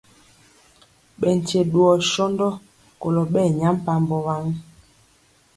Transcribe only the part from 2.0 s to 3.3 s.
sɔndɔ kolɔ